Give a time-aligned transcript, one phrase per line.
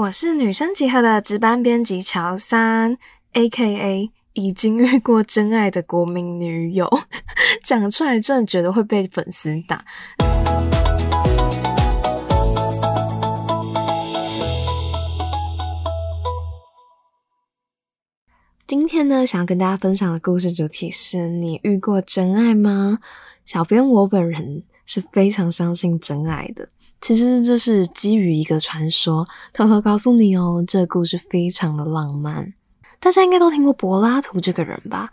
[0.00, 2.96] 我是女生集合的值班编辑乔三
[3.34, 6.88] ，A.K.A 已经遇过真爱的国民女友，
[7.62, 9.84] 讲出来真的觉得会被粉丝打。
[18.66, 23.00] 今天呢，想要跟大家分享的故事主题是你遇过真爱吗？
[23.44, 26.70] 小编我本人是非常相信真爱的。
[27.00, 32.52] 其实这是基于一个传说，偷偷告诉你哦，这故事非常的浪漫。
[32.98, 35.10] 大家应该都听过柏拉图这个人吧？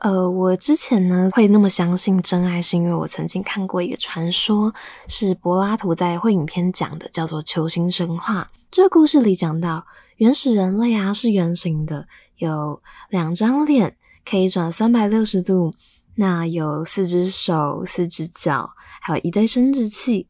[0.00, 4.74] 呃，我之前呢会那么相信真爱，是因为我曾经看过一个传说，
[5.08, 8.50] 是柏拉图在会影片讲的，叫做《球形神话》。
[8.70, 15.72] 这个故事里讲到，原始人类啊是圆形的，有两张脸，可以转三百六十度，
[16.16, 18.70] 那有四只手、四只脚，
[19.02, 20.28] 还有一对生殖器。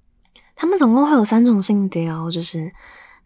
[0.61, 2.71] 他们总共会有三种性别哦，就是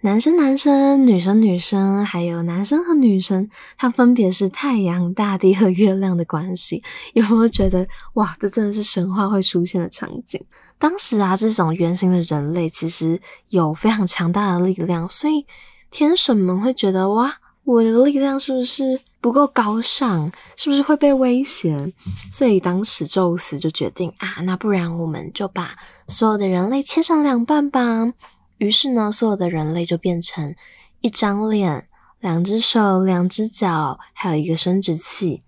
[0.02, 3.50] 男生、男生、女生、女生，还有男生和女生。
[3.76, 6.80] 它分别是太阳、大地和月亮的关系。
[7.12, 10.40] 有没有觉得哇，这真的是神话会出现的场景？
[10.78, 15.44] 当时啊，这种圆形的人类其实有非常强大的力量，所以
[15.90, 19.00] 天神们会觉得哇，我的力量是不是？
[19.20, 21.92] 不够高尚，是不是会被威胁？
[22.30, 25.72] 所以当时宙斯就决定啊，那不然我们就把
[26.08, 28.12] 所有的人类切成两半吧。
[28.58, 30.54] 于是呢，所有的人类就变成
[31.00, 31.88] 一张脸、
[32.20, 35.42] 两只手、两只脚，还有一个生殖器。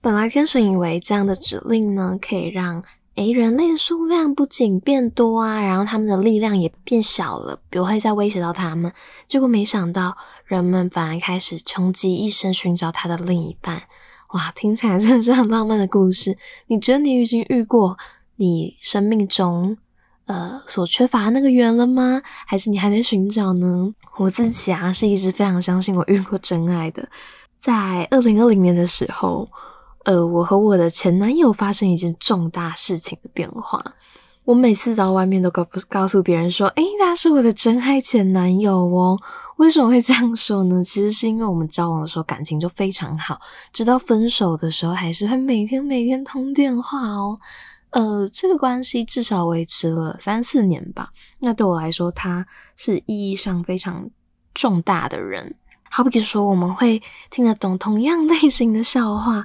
[0.00, 2.82] 本来天神以为这样的指令呢，可以让
[3.14, 8.92] 诶人类的数量不仅变多啊，然后他们的力量也变小了，不会再威胁到他们。
[9.26, 10.16] 结果没想到。
[10.44, 13.84] 人们反而开始穷极一生寻找他的另一半，
[14.34, 16.36] 哇，听起来真的是很浪漫的故事。
[16.66, 17.96] 你觉得你已经遇过
[18.36, 19.78] 你生命中
[20.26, 22.22] 呃所缺乏那个缘了吗？
[22.46, 23.94] 还是你还在寻找呢？
[24.18, 27.08] 我自己啊是一直非常相信我遇过真爱的。
[27.58, 29.48] 在二零二零年的时候，
[30.04, 33.82] 呃，我和我的前男友发生一件重大事情的变化。
[34.44, 39.16] 我每次到外面都告告诉别人说，诶，他是我的真爱前男友哦。
[39.58, 40.82] 为什么会这样说呢？
[40.82, 43.40] 其实是因为我们交往的时候感情就非常好，
[43.72, 47.38] 直到分手的时候还是会每天每天通电话哦。
[47.92, 51.10] 呃，这个关系至少维持了三四年吧。
[51.38, 54.10] 那对我来说，他是意义上非常
[54.52, 55.54] 重大的人。
[55.90, 59.44] 好比说，我们会听得懂同样类型的笑话。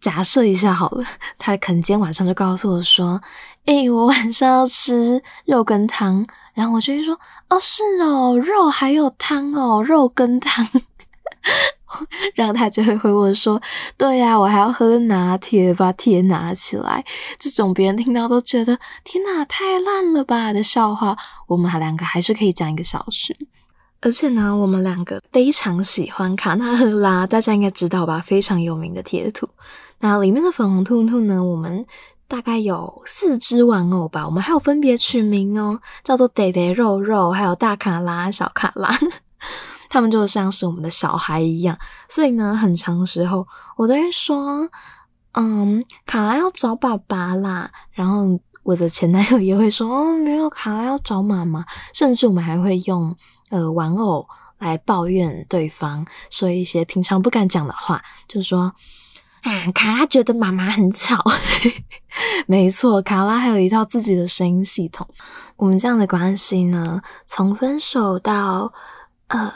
[0.00, 1.04] 假设一下好了，
[1.38, 3.22] 他可能今天晚上就告诉我说
[3.66, 7.18] ：“诶，我晚上要吃肉跟汤。”然后我就会说
[7.48, 10.66] ：“哦，是哦，肉还有汤哦，肉跟汤。”
[12.34, 13.60] 然后他就会回我说
[13.96, 17.04] ：“对呀，我还要喝拿铁，把铁拿起来。”
[17.38, 21.16] 这种别人听到都觉得“天哪，太烂了吧”的笑话，
[21.46, 23.36] 我们还两个还是可以讲一个小时。
[24.00, 28.20] 而且呢，我们两个非常喜欢卡纳赫拉，大家应该知道吧？
[28.20, 29.48] 非常有名的铁兔。
[30.00, 31.42] 那里面的粉红兔兔呢？
[31.42, 31.86] 我们
[32.28, 38.90] 大概有四只玩偶吧，我们还有分别取名哦，叫做得得肉肉，还有大卡拉、小卡拉，
[39.94, 41.78] 他们就像是我们的小孩一样。
[42.08, 43.46] 所以呢，很长时候
[43.76, 44.68] 我都会说，
[45.34, 47.70] 嗯，卡拉要找爸爸啦。
[47.92, 51.64] 然后我的前男友也会说，哦，没有，卡拉要找妈妈。
[51.92, 53.14] 甚至我们还会用
[53.50, 54.26] 呃玩偶
[54.58, 58.74] 来抱怨对方，说一些平常不敢讲的话，就说。
[59.42, 61.22] 啊，卡拉觉得妈妈很吵。
[62.48, 65.06] 没错，卡拉还有一套自己的声音系统。
[65.56, 68.72] 我们这样的关系呢，从分手到
[69.26, 69.52] 呃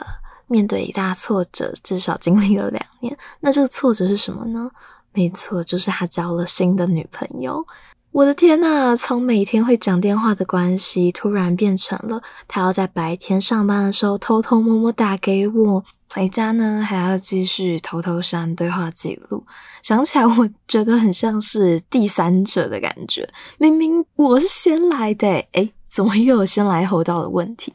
[0.49, 3.17] 面对一大挫折，至少经历了两年。
[3.39, 4.69] 那这个挫折是什么呢？
[5.13, 7.65] 没错，就是他交了新的女朋友。
[8.11, 8.95] 我的天呐！
[8.95, 19.45] 从每天会讲电话的关系，突然变成了他要在白天上班的时候偷偷摸摸打给我，回家呢还要继续偷偷删对话记录。
[19.83, 23.29] 想起来，我觉得很像是第三者的感觉。
[23.59, 27.71] 明明我是先来的，诶，怎么又有先来后到的问题？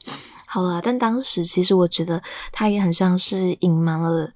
[0.54, 2.22] 好了，但当时其实我觉得
[2.52, 4.30] 他也很像是隐瞒了。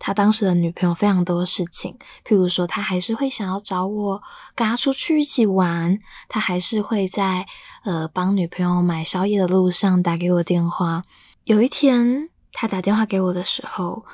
[0.00, 1.96] 他当时的女朋友非常多事情，
[2.26, 4.20] 譬如说，他还是会想要找我
[4.56, 5.96] 跟他出去一起玩，
[6.28, 7.46] 他还是会在
[7.84, 11.02] 呃帮女朋友买宵夜的路上打给我电话。
[11.44, 14.04] 有一天，他打电话给我的时候，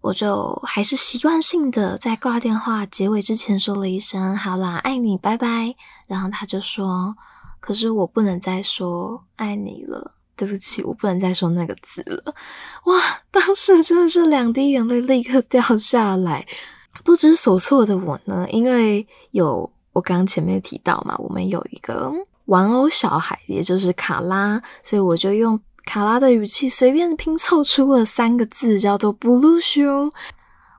[0.00, 5.74] 我就还是习惯性的在挂电话结尾之前说了一声“好啦，爱你，拜拜”，
[6.06, 7.16] 然后他就说
[7.58, 12.32] ：“可是我不能再说爱你了。”对不起，我不能再说那个字了。
[12.84, 12.94] 哇，
[13.32, 16.46] 当时真的是两滴眼泪立刻掉下来，
[17.04, 22.12] 不知所措的我呢，因为有我刚刚前面提到嘛，我们有一个
[22.44, 30.12] 玩偶小孩，也就是卡拉，所以我就用卡拉的语气随便拼凑出了三个字，叫做 “blue shoe”。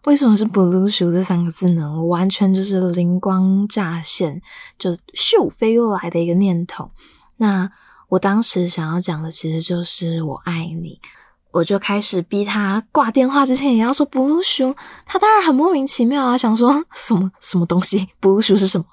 [0.05, 1.91] 为什么是 “blue shoe” 这三个字呢？
[1.93, 4.41] 我完全就是灵光乍现，
[4.77, 6.89] 就咻飞过来的一个念头。
[7.35, 7.69] 那
[8.09, 10.99] 我当时想要讲的，其实就是我爱你。
[11.51, 14.71] 我就开始逼他挂电话之前也要说 “blue shoe”，
[15.03, 18.85] 他当然很莫名其妙啊，想说什么什么东西 “blue shoe” 是什么？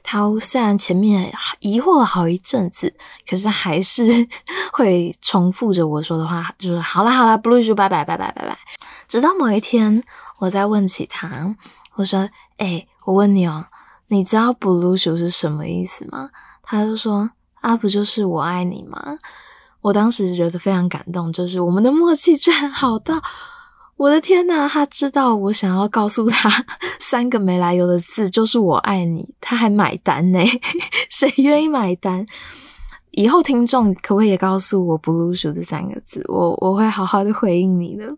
[0.00, 2.94] 他虽然前面疑惑了好一阵子，
[3.28, 4.04] 可是他还是
[4.72, 8.56] 会重复着我说的话，就是“好啦好啦 blue shoe，拜拜拜拜拜拜”。
[9.08, 10.00] 直到某一天，
[10.38, 11.56] 我再问起他，
[11.96, 13.66] 我说：“哎，我问你哦，
[14.06, 16.30] 你知道 “blue shoe” 是什么意思吗？”
[16.62, 17.28] 他就说
[17.64, 19.18] ：“啊，不就是我爱你吗？”
[19.80, 23.20] 我当时觉得非常感动，就是我们的默契居然好到，
[23.96, 24.66] 我的天呐！
[24.68, 26.64] 他知道我想要告诉他
[26.98, 30.38] 三个没来由的字，就是我爱你，他还买单呢。
[31.10, 32.26] 谁愿意买单？
[33.10, 36.24] 以后听众可不可以也告诉我 “blue” 这三个字？
[36.28, 38.16] 我我会好好的回应你的。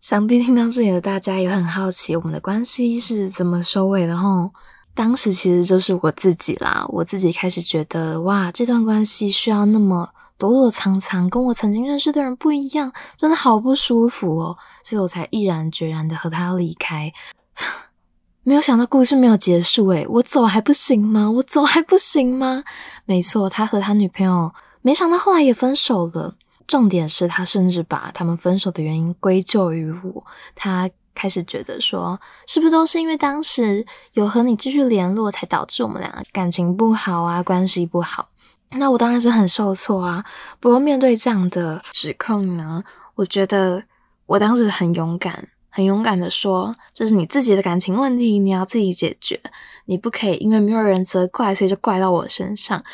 [0.00, 4.50] 想必听到这里的大家也很好奇，我们的关系是怎么收尾的吼？
[4.98, 10.10] 当时其实就是我自己啦，我自己开始觉得，哇，这段关系需要那么。
[10.36, 17.12] 躲躲藏藏，跟我曾经认识的人不一样，真的好不舒服哦，所以我才毅然决然的和他离开。
[18.42, 21.30] 没有想到故事没有结束，诶我走还不行吗？
[21.30, 22.64] 我走还不行吗？
[23.04, 24.52] 没错，他和他女朋友，
[24.82, 26.34] 没想到后来也分手了。
[26.66, 30.24] 重点是他甚至把他们分手的原因归咎于我，
[30.54, 38.28] 他开始觉得说，是不是都是因为当时有和你继续联络，才导致我们两个感情不好啊，关系不好。
[38.70, 40.24] 那我当然是很受挫啊！
[40.60, 42.84] 不过面对这样的指控呢，
[43.16, 43.82] 我觉得
[44.26, 49.40] 我当时很勇敢，很勇敢的说：“这是你自己的感情问题，你要自己解决，
[49.86, 52.84] 你不可以因为没有人责怪，所以就怪到我身上。”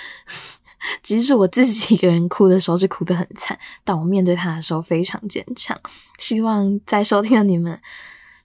[1.02, 5.74] 即使我自己一个人哭的时候是哭得很惨，但我面对他的时候非常坚强。
[6.18, 7.80] 希望在收听的你们，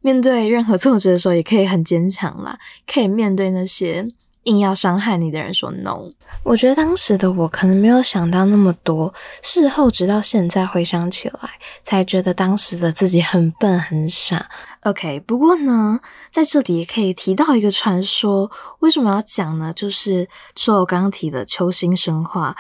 [0.02, 4.08] 面对任何挫折的时候也可以很坚强啦，可以面对那些。
[4.44, 6.10] 硬要伤害你的人说 no，
[6.44, 9.14] 我觉得当时的我可能没有想到那么多，
[9.44, 11.50] 事后直到现在回想起来，
[11.84, 14.50] 才觉得当时的自己很笨很傻。
[14.84, 16.00] OK，不过呢，
[16.32, 18.50] 在这里也可以提到一个传说，
[18.80, 19.74] 为什么要讲呢？
[19.76, 22.56] 就是说我刚刚提的球星神话，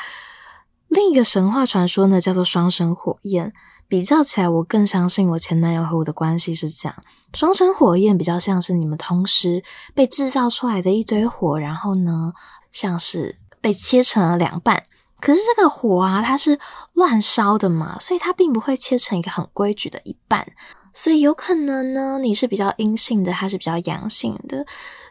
[0.89, 3.53] 另一个神话传说呢，叫做双生火焰。
[3.87, 6.95] 比较起来，我更相信我前男友和我的关系是这样：
[7.33, 9.63] 双生火焰比较像是你们同时
[9.95, 12.33] 被制造出来的一堆火，然后呢，
[12.71, 14.83] 像是被切成了两半。
[15.19, 16.59] 可是这个火啊，它是
[16.93, 20.47] 乱烧的嘛，所以它并不会切成一个很规矩的一半。
[20.93, 24.63] 所以有可能呢，你是比较阴性的，他是比较阳性的；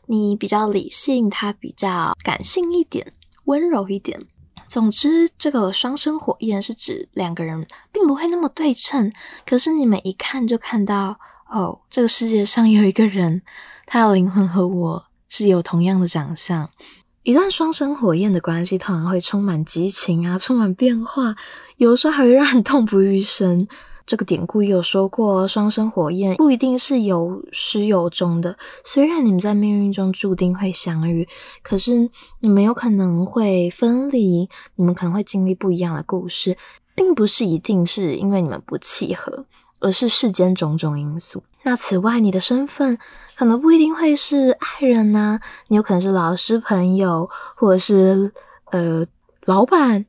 [0.06, 3.12] 你比较理性，他比较感性一点，
[3.44, 4.26] 温柔一点。
[4.68, 9.10] 总之，这个双生火焰是指两个人并不会那么对称，
[9.46, 11.18] 可是你们一看就看到，
[11.48, 13.40] 哦，这个世界上有一个人，
[13.86, 16.68] 他的灵魂和我是有同样的长相。
[17.22, 21.34] 一段双生火焰的关系通常会充满激情啊，充满变化，
[21.78, 23.66] 有的时候还会让人痛不欲生。
[24.08, 28.56] 这个典故也有说过，双生火焰不一定是有始有终的。
[28.82, 31.28] 虽然你们在命运中注定会相遇，
[31.62, 32.08] 可是
[32.40, 36.56] 你们有可能会分离，你们可能会经历不一样的故事，
[36.94, 39.44] 并不是一定是因为你们不契合，
[39.78, 41.42] 而是世间种种因素。
[41.64, 42.98] 那此外，你的身份
[43.36, 48.32] 可能不一定会是爱人呐，你有可能是老师、朋友，或者是
[48.70, 49.04] 呃
[49.44, 50.06] 老板。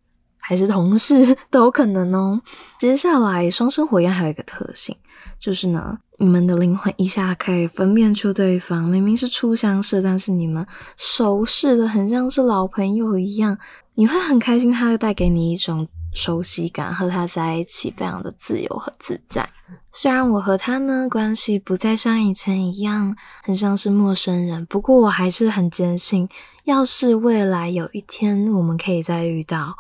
[0.50, 2.42] 还是同事 都有可能哦。
[2.80, 4.96] 接下来，双生火焰还有一个特性，
[5.40, 10.66] 就是呢，你们的灵魂一下可以分辨出对方明明是初相识，但是你们
[10.98, 13.56] 熟识的很像是老朋友一样，
[13.94, 19.48] 你会很开心，他会带给你一种熟悉感，和他在一起非常的自由和自在。
[19.92, 26.28] 虽然我和他呢关系不再像以前一样，很像是陌生人，不过我还是很坚信，
[26.64, 29.76] 要是未来有一天我们可以再遇到。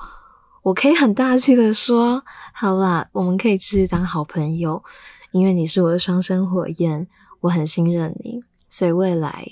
[0.61, 2.23] 我可以很大气的说，
[2.53, 4.83] 好啦，我们可以继续当好朋友，
[5.31, 7.07] 因为你是我的双生火焰，
[7.41, 9.45] 我很信任你，所以未来，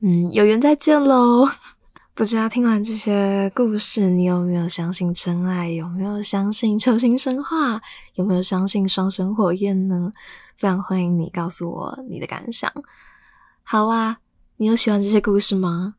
[0.00, 1.48] 嗯，有缘再见喽。
[2.14, 5.70] 不知道听完这些故事，你有没有相信真爱？
[5.70, 7.80] 有没有相信球星神话？
[8.14, 10.12] 有没有相信双生火焰呢？
[10.58, 12.70] 非常欢迎你告诉我你的感想。
[13.62, 14.18] 好啦，
[14.58, 15.94] 你有喜欢这些故事吗？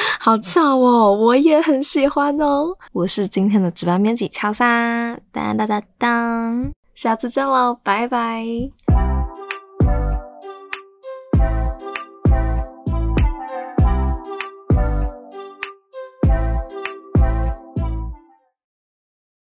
[0.20, 2.76] 好巧哦，我也很喜欢哦。
[2.92, 8.44] 我是今天的值班编辑乔三，当当当当，下次见喽，拜拜。